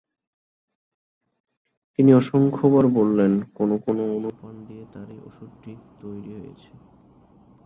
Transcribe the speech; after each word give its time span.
তিনি 1.99 2.11
অসংখ্যবার 2.13 2.85
বললেন 2.97 3.31
কোন 3.53 3.69
কোন 3.77 3.97
অনুপান 4.17 4.55
দিয়ে 4.65 4.83
তাঁর 4.93 5.07
এই 5.09 5.19
অষুধটি 5.21 5.71
তৈরি 5.99 6.31
হয়েছে। 6.35 6.73